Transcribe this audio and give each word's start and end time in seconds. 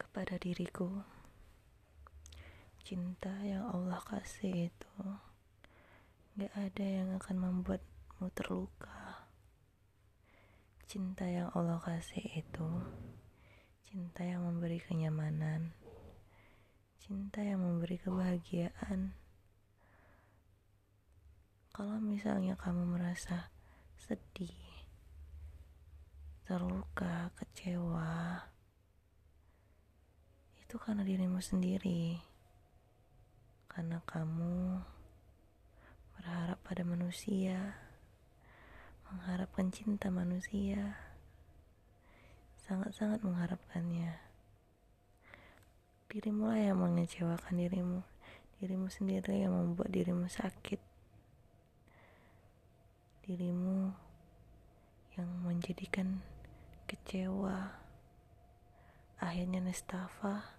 kepada 0.00 0.40
diriku 0.40 1.04
cinta 2.80 3.28
yang 3.44 3.68
Allah 3.68 4.00
kasih 4.08 4.72
itu 4.72 4.96
gak 6.40 6.52
ada 6.56 6.80
yang 6.80 7.12
akan 7.20 7.36
membuatmu 7.36 8.32
terluka. 8.32 9.28
Cinta 10.88 11.28
yang 11.28 11.52
Allah 11.52 11.76
kasih 11.84 12.24
itu 12.24 12.68
cinta 13.84 14.24
yang 14.24 14.48
memberi 14.48 14.80
kenyamanan 14.80 15.76
cinta 17.06 17.38
yang 17.38 17.62
memberi 17.62 18.02
kebahagiaan. 18.02 19.14
Kalau 21.70 22.00
misalnya 22.02 22.56
kamu 22.56 22.96
merasa 22.96 23.52
sedih 23.94 24.75
terluka, 26.46 27.34
kecewa. 27.34 28.38
Itu 30.62 30.78
karena 30.78 31.02
dirimu 31.02 31.42
sendiri. 31.42 32.22
Karena 33.66 33.98
kamu 34.06 34.78
berharap 36.14 36.62
pada 36.62 36.86
manusia, 36.86 37.74
mengharapkan 39.10 39.74
cinta 39.74 40.06
manusia, 40.06 40.94
sangat-sangat 42.62 43.26
mengharapkannya. 43.26 44.14
Dirimu 46.06 46.46
lah 46.46 46.62
yang 46.62 46.78
mengecewakan 46.78 47.58
dirimu, 47.58 48.06
dirimu 48.62 48.86
sendiri 48.86 49.42
yang 49.42 49.50
membuat 49.50 49.90
dirimu 49.90 50.30
sakit, 50.30 50.78
dirimu 53.26 53.90
yang 55.18 55.26
menjadikan 55.42 56.22
kecewa, 56.86 57.74
akhirnya 59.18 59.58
nestafa, 59.58 60.54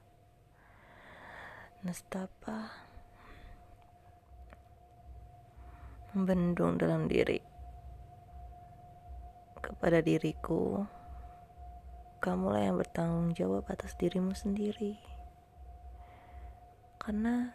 nestapa. 1.81 2.87
membendung 6.17 6.81
dalam 6.81 7.05
diri. 7.05 7.37
Kepada 9.61 10.01
diriku. 10.01 10.81
Kamulah 12.17 12.65
yang 12.65 12.81
bertanggung 12.81 13.37
jawab 13.37 13.69
atas 13.69 13.93
dirimu 14.01 14.33
sendiri. 14.33 14.97
Karena 16.97 17.53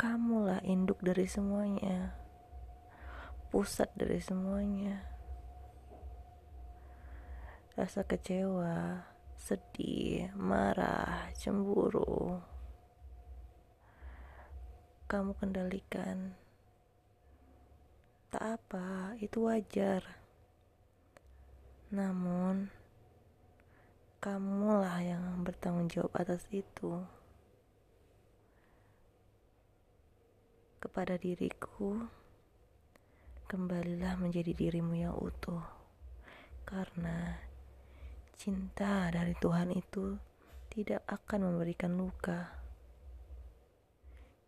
kamulah 0.00 0.64
induk 0.64 1.04
dari 1.04 1.28
semuanya. 1.28 2.16
Pusat 3.52 3.92
dari 3.92 4.16
semuanya 4.16 5.11
rasa 7.74 8.04
kecewa 8.04 9.04
sedih 9.36 10.28
marah 10.36 11.32
cemburu 11.36 12.40
kamu 15.08 15.36
kendalikan 15.36 16.36
Tak 18.32 18.64
apa, 18.64 19.12
itu 19.20 19.44
wajar. 19.44 20.00
Namun, 21.92 22.72
kamulah 24.24 25.04
yang 25.04 25.44
bertanggung 25.44 25.92
jawab 25.92 26.16
atas 26.16 26.48
itu. 26.48 27.04
Kepada 30.80 31.20
diriku, 31.20 32.08
kembalilah 33.52 34.16
menjadi 34.16 34.56
dirimu 34.56 34.96
yang 34.96 35.12
utuh. 35.12 35.60
Karena 36.64 37.36
cinta 38.36 39.12
dari 39.12 39.36
Tuhan 39.38 39.72
itu 39.72 40.16
tidak 40.72 41.04
akan 41.04 41.52
memberikan 41.52 41.96
luka. 41.96 42.48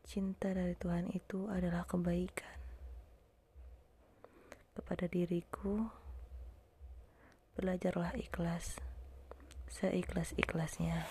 Cinta 0.04 0.52
dari 0.52 0.76
Tuhan 0.76 1.08
itu 1.12 1.48
adalah 1.48 1.84
kebaikan 1.88 2.60
kepada 4.74 5.06
diriku, 5.06 5.86
belajarlah 7.56 8.16
ikhlas, 8.18 8.76
seikhlas-ikhlasnya. 9.70 11.06